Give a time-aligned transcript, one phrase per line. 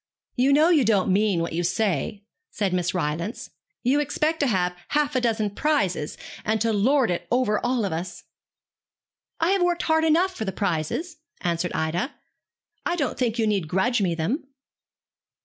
[0.35, 3.51] 'You know you don't mean what you say,' said Miss Rylance.
[3.83, 7.93] 'You expect to have half a dozen prizes, and to lord it over all of
[7.93, 8.23] us.'
[9.39, 12.15] 'I have worked hard enough for the prizes,' answered Ida.
[12.83, 14.47] 'I don't think you need grudge me them.'